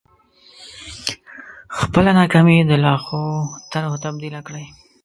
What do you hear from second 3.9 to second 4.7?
تبديله کړئ.